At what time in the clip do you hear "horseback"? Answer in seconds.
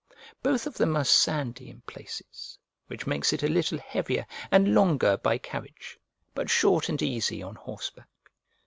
7.53-8.09